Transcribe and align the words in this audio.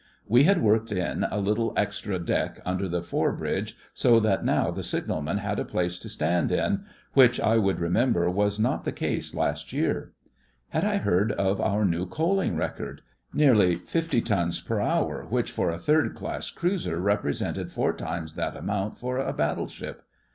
We 0.27 0.45
had 0.45 0.63
worked 0.63 0.91
in 0.91 1.25
a 1.29 1.39
little 1.39 1.73
extra 1.77 2.17
deck 2.17 2.59
under 2.65 2.87
the 2.89 3.03
forebridge, 3.03 3.77
so 3.93 4.19
that 4.21 4.43
now 4.43 4.71
the 4.71 4.81
signalman 4.81 5.37
had 5.37 5.59
a 5.59 5.63
place 5.63 5.99
to 5.99 6.09
stand 6.09 6.51
in, 6.51 6.85
which 7.13 7.39
I 7.39 7.57
would 7.57 7.79
remember 7.79 8.27
was 8.27 8.57
not 8.57 8.83
the 8.83 8.91
case 8.93 9.35
last 9.35 9.71
year. 9.73 10.13
Had 10.69 10.83
I 10.85 10.97
heard 10.97 11.31
of 11.33 11.61
our 11.61 11.85
new 11.85 12.07
coaling 12.07 12.55
record? 12.55 13.01
Nearly 13.31 13.75
fifty 13.75 14.21
tons 14.21 14.59
per 14.59 14.79
hour, 14.79 15.27
which 15.29 15.51
for 15.51 15.69
a 15.69 15.77
third 15.77 16.15
class 16.15 16.49
cruiser 16.49 16.99
represented 16.99 17.71
four 17.71 17.93
times 17.93 18.33
that 18.33 18.57
amount 18.57 18.97
for 18.97 19.19
a 19.19 19.31
battleship. 19.33 20.01